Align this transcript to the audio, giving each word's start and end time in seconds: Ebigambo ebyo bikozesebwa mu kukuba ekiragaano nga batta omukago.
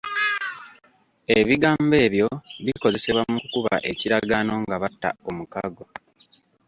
Ebigambo 1.37 1.95
ebyo 2.05 2.27
bikozesebwa 2.65 3.23
mu 3.31 3.37
kukuba 3.41 3.73
ekiragaano 3.91 4.53
nga 4.63 4.75
batta 4.81 5.09
omukago. 5.29 5.85